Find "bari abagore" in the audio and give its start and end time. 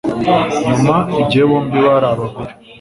1.85-2.51